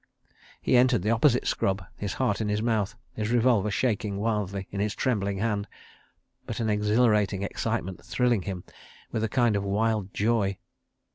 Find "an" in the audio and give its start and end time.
6.59-6.71